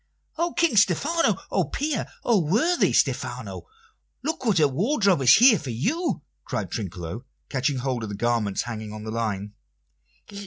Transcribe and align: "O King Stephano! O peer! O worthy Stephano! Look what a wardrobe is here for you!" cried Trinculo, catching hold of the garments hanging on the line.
"O 0.39 0.53
King 0.53 0.77
Stephano! 0.77 1.37
O 1.51 1.65
peer! 1.65 2.07
O 2.23 2.39
worthy 2.39 2.91
Stephano! 2.91 3.67
Look 4.23 4.43
what 4.43 4.59
a 4.59 4.67
wardrobe 4.67 5.21
is 5.21 5.35
here 5.35 5.59
for 5.59 5.69
you!" 5.69 6.23
cried 6.43 6.71
Trinculo, 6.71 7.23
catching 7.49 7.77
hold 7.77 8.01
of 8.01 8.09
the 8.09 8.15
garments 8.15 8.63
hanging 8.63 8.93
on 8.93 9.03
the 9.03 9.11
line. 9.11 9.53